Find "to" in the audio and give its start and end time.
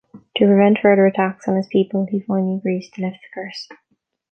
0.37-0.47, 2.89-3.01